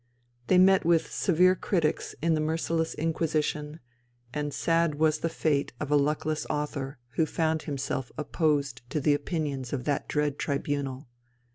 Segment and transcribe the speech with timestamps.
[0.47, 3.79] They met with severe critics in the merciless Inquisition,
[4.33, 9.13] and sad was the fate of a luckless author who found himself opposed to the
[9.13, 11.07] opinions of that dread tribunal.